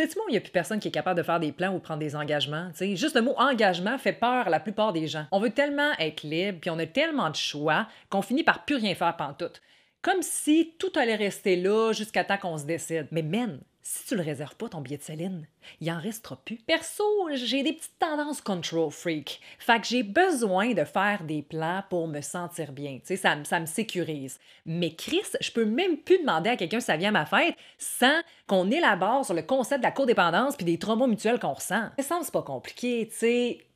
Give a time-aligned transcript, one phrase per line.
[0.00, 1.98] C'est-tu il n'y a plus personne qui est capable de faire des plans ou prendre
[2.00, 2.70] des engagements?
[2.72, 5.26] sais, Juste le mot engagement fait peur à la plupart des gens.
[5.30, 8.76] On veut tellement être libre, puis on a tellement de choix qu'on finit par plus
[8.76, 9.60] rien faire pantoute.
[10.00, 13.08] Comme si tout allait rester là jusqu'à temps qu'on se décide.
[13.10, 13.60] Mais men,
[13.92, 15.48] si tu le réserves pas, ton billet de Céline,
[15.80, 16.58] il en restera plus.
[16.58, 17.04] Perso,
[17.34, 19.40] j'ai des petites tendances control freak.
[19.58, 22.98] Fait que j'ai besoin de faire des plans pour me sentir bien.
[22.98, 24.38] Tu sais, ça, ça me sécurise.
[24.64, 27.56] Mais Chris, je peux même plus demander à quelqu'un si ça vient à ma fête
[27.78, 31.88] sans qu'on élabore sur le concept de la codépendance puis des traumas mutuels qu'on ressent.
[31.98, 33.08] Ça c'est pas compliqué,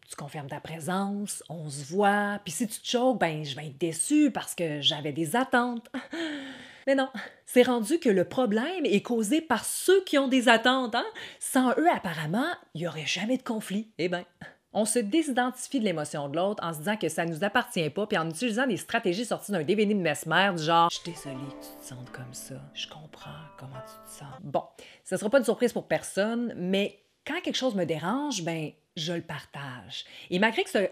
[0.08, 3.66] tu confirmes ta présence, on se voit, puis si tu te choques, ben je vais
[3.66, 5.90] être déçue parce que j'avais des attentes.
[6.86, 7.08] Mais non,
[7.46, 10.94] c'est rendu que le problème est causé par ceux qui ont des attentes.
[10.94, 11.06] Hein?
[11.40, 13.90] Sans eux, apparemment, il n'y aurait jamais de conflit.
[13.98, 14.24] Eh bien,
[14.72, 17.88] on se désidentifie de l'émotion de l'autre en se disant que ça ne nous appartient
[17.90, 21.12] pas, puis en utilisant des stratégies sorties d'un DVD de Mesmer, du genre Je suis
[21.12, 24.34] désolée que tu te sentes comme ça, je comprends comment tu te sens.
[24.42, 24.64] Bon,
[25.04, 28.70] ce ne sera pas une surprise pour personne, mais quand quelque chose me dérange, ben,
[28.96, 30.04] je le partage.
[30.30, 30.88] Et malgré que ce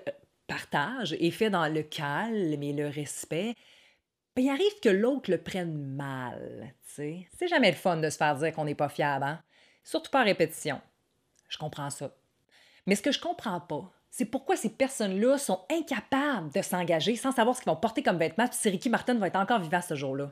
[0.46, 3.54] partage est fait dans le calme et le respect,
[4.40, 6.74] il arrive que l'autre le prenne mal.
[6.86, 9.42] C'est jamais le fun de se faire dire qu'on n'est pas fiable, hein?
[9.84, 10.80] Surtout pas répétition.
[11.48, 12.14] Je comprends ça.
[12.86, 17.32] Mais ce que je comprends pas, c'est pourquoi ces personnes-là sont incapables de s'engager sans
[17.32, 19.94] savoir ce qu'ils vont porter comme vêtements, si Ricky Martin va être encore vivant ce
[19.94, 20.30] jour-là.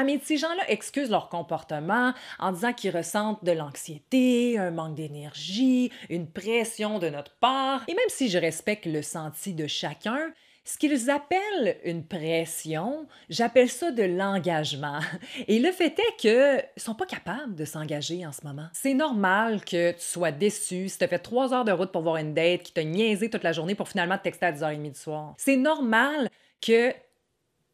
[0.00, 4.94] Ah, mais ces gens-là excusent leur comportement en disant qu'ils ressentent de l'anxiété, un manque
[4.94, 7.82] d'énergie, une pression de notre part.
[7.88, 10.32] Et même si je respecte le senti de chacun,
[10.62, 15.00] ce qu'ils appellent une pression, j'appelle ça de l'engagement.
[15.48, 18.68] Et le fait est qu'ils sont pas capables de s'engager en ce moment.
[18.74, 22.02] C'est normal que tu sois déçu si tu as fait trois heures de route pour
[22.02, 24.92] voir une date qui t'a niaisé toute la journée pour finalement te texter à 10h30
[24.92, 25.34] du soir.
[25.38, 26.92] C'est normal que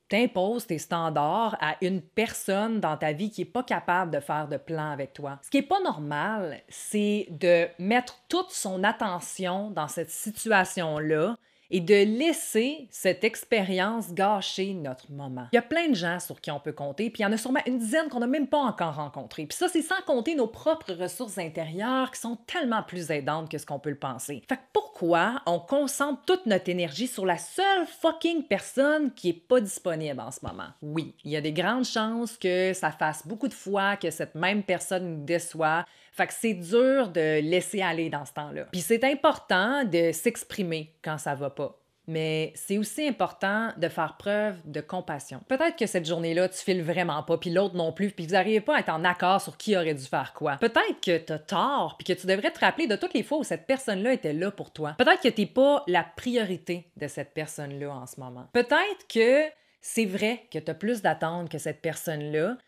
[0.08, 4.48] t'imposes tes standards à une personne dans ta vie qui n'est pas capable de faire
[4.48, 5.38] de plan avec toi.
[5.42, 11.36] Ce qui n'est pas normal, c'est de mettre toute son attention dans cette situation-là
[11.70, 15.48] et de laisser cette expérience gâcher notre moment.
[15.52, 17.32] Il y a plein de gens sur qui on peut compter, puis il y en
[17.32, 19.46] a sûrement une dizaine qu'on n'a même pas encore rencontrés.
[19.46, 23.58] Puis ça, c'est sans compter nos propres ressources intérieures qui sont tellement plus aidantes que
[23.58, 24.42] ce qu'on peut le penser.
[24.48, 24.62] Fait que
[24.94, 30.20] pourquoi on concentre toute notre énergie sur la seule fucking personne qui est pas disponible
[30.20, 30.68] en ce moment?
[30.82, 34.36] Oui, il y a des grandes chances que ça fasse beaucoup de fois que cette
[34.36, 38.66] même personne nous déçoit, fait que c'est dur de laisser aller dans ce temps-là.
[38.70, 41.76] Puis c'est important de s'exprimer quand ça va pas.
[42.06, 45.40] Mais c'est aussi important de faire preuve de compassion.
[45.48, 48.60] Peut-être que cette journée-là, tu files vraiment pas, puis l'autre non plus, puis vous n'arrivez
[48.60, 50.56] pas à être en accord sur qui aurait dû faire quoi.
[50.56, 53.38] Peut-être que tu as tort, puis que tu devrais te rappeler de toutes les fois
[53.38, 54.94] où cette personne-là était là pour toi.
[54.98, 58.48] Peut-être que t'es pas la priorité de cette personne-là en ce moment.
[58.52, 59.44] Peut-être que
[59.80, 62.58] c'est vrai que tu as plus d'attentes que cette personne-là,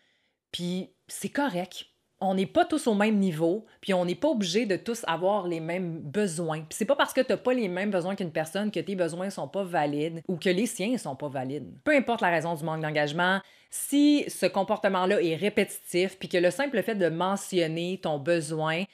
[0.51, 1.85] puis c'est correct
[2.19, 5.47] on n'est pas tous au même niveau, puis on n'est pas obligé de tous avoir
[5.47, 6.59] les mêmes besoins.
[6.61, 8.95] Puis c'est pas parce que tu n'as pas les mêmes besoins qu'une personne que tes
[8.95, 11.71] besoins sont pas valides ou que les siens sont pas valides.
[11.83, 13.39] Peu importe la raison du manque d'engagement,
[13.69, 18.85] si ce comportement-là est répétitif, puis que le simple fait de mentionner ton besoin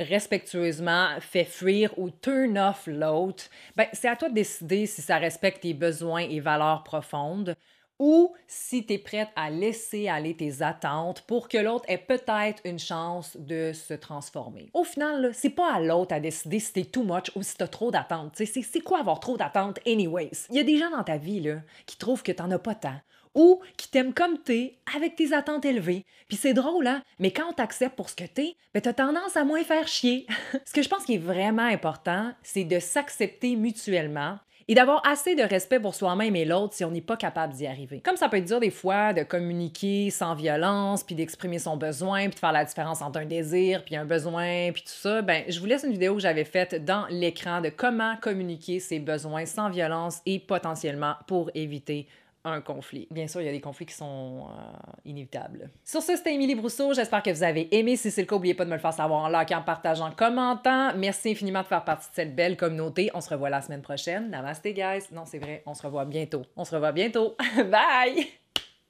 [0.00, 3.44] respectueusement fait fuir ou turn off l'autre,
[3.76, 7.56] ben c'est à toi de décider si ça respecte tes besoins et valeurs profondes
[7.98, 12.62] ou si tu es prête à laisser aller tes attentes pour que l'autre ait peut-être
[12.64, 14.70] une chance de se transformer.
[14.74, 17.66] Au final, c'est pas à l'autre à décider si t'es too much ou si t'as
[17.66, 18.36] trop d'attentes.
[18.36, 20.46] C'est quoi avoir trop d'attentes anyways?
[20.50, 22.74] Il y a des gens dans ta vie là, qui trouvent que t'en as pas
[22.74, 23.00] tant
[23.34, 26.04] ou qui t'aiment comme t'es, avec tes attentes élevées.
[26.28, 27.02] Puis c'est drôle, hein?
[27.18, 30.26] Mais quand on t'accepte pour ce que t'es, ben t'as tendance à moins faire chier.
[30.66, 35.34] ce que je pense qui est vraiment important, c'est de s'accepter mutuellement et d'avoir assez
[35.34, 38.00] de respect pour soi-même et l'autre si on n'est pas capable d'y arriver.
[38.04, 42.24] Comme ça peut être dur des fois de communiquer sans violence, puis d'exprimer son besoin,
[42.24, 45.44] puis de faire la différence entre un désir, puis un besoin, puis tout ça, ben
[45.48, 49.46] je vous laisse une vidéo que j'avais faite dans l'écran de comment communiquer ses besoins
[49.46, 52.06] sans violence et potentiellement pour éviter
[52.48, 53.08] un conflit.
[53.10, 54.72] Bien sûr, il y a des conflits qui sont euh,
[55.04, 55.70] inévitables.
[55.84, 56.94] Sur ce, c'était Émilie Brousseau.
[56.94, 57.96] J'espère que vous avez aimé.
[57.96, 60.08] Si c'est le cas, n'oubliez pas de me le faire savoir en likant, en partageant,
[60.08, 60.94] en commentant.
[60.96, 63.10] Merci infiniment de faire partie de cette belle communauté.
[63.14, 64.30] On se revoit la semaine prochaine.
[64.30, 65.04] Namaste, guys.
[65.12, 66.42] Non, c'est vrai, on se revoit bientôt.
[66.56, 67.36] On se revoit bientôt.
[67.56, 68.28] Bye!